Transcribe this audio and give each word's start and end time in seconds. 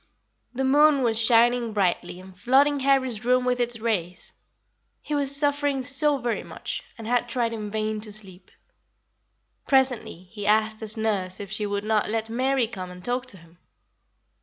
The 0.55 0.63
moon 0.63 1.03
was 1.03 1.19
shining 1.21 1.73
brightly 1.73 2.19
and 2.19 2.35
flooding 2.35 2.79
Harry's 2.79 3.23
room 3.23 3.45
with 3.45 3.59
its 3.59 3.79
rays. 3.79 4.33
He 4.99 5.13
was 5.13 5.35
suffering 5.35 5.83
so 5.83 6.17
very 6.17 6.41
much, 6.41 6.81
and 6.97 7.05
had 7.05 7.29
tried 7.29 7.53
in 7.53 7.69
vain 7.69 8.01
to 8.01 8.11
sleep. 8.11 8.49
Presently 9.67 10.23
he 10.31 10.47
asked 10.47 10.79
his 10.79 10.97
nurse 10.97 11.39
if 11.39 11.51
she 11.51 11.67
would 11.67 11.83
not 11.83 12.09
let 12.09 12.31
Mary 12.31 12.67
come 12.67 12.89
and 12.89 13.05
talk 13.05 13.27
to 13.27 13.37
him. 13.37 13.59